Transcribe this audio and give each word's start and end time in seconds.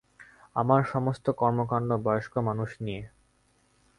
আমার 0.55 0.81
সমস্ত 0.83 1.25
কর্মকাণ্ড 1.31 1.89
বয়স্ক 1.97 2.33
মানুষ 2.39 2.69
নিয়ে। 2.81 3.03